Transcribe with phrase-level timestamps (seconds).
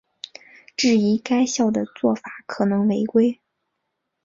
[0.75, 3.39] 质疑该校的做法可能违规。